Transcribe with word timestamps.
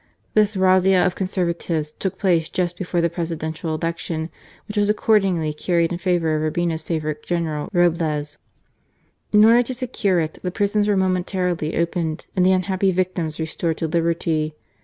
This 0.33 0.55
razzia 0.55 1.05
of 1.05 1.13
Conservatives 1.13 1.91
took 1.91 2.17
place 2.17 2.49
just 2.49 2.75
before 2.75 3.01
the 3.01 3.07
Presidential 3.11 3.75
Election, 3.75 4.31
which 4.67 4.75
was 4.75 4.89
accordingly 4.89 5.53
carried 5.53 5.91
in 5.91 5.99
favour 5.99 6.35
of 6.35 6.41
Urbina's 6.41 6.81
favourite. 6.81 7.21
General 7.21 7.69
Roblez. 7.71 8.39
In 9.31 9.45
order 9.45 9.61
to 9.61 9.75
secure 9.75 10.19
it, 10.19 10.39
the 10.41 10.49
prisons 10.49 10.87
were 10.87 10.97
momentarily 10.97 11.77
opened, 11.77 12.25
and 12.35 12.43
the 12.43 12.51
unhappy 12.51 12.91
victims 12.91 13.39
restored 13.39 13.77
to 13.77 13.87
liberty. 13.87 14.55